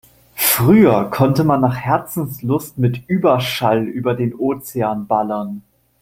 [0.37, 5.61] Früher konnte man nach Herzenslust mit Überschall über den Ozean ballern.